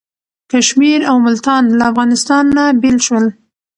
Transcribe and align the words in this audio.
کشمیر 0.51 1.01
او 1.09 1.15
ملتان 1.25 1.63
له 1.77 1.83
افغانستان 1.91 2.43
نه 2.57 2.63
بیل 2.81 2.97
شول. 3.05 3.25